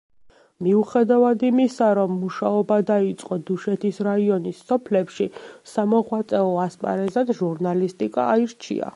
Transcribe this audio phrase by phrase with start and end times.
[0.67, 5.27] მიუხედავად იმისა, რომ მუშაობა დაიწყო დუშეთის რაიონის სოფლებში,
[5.73, 8.89] სამოღვაწეო ასპარეზად ჟურნალისტიკა აირჩია.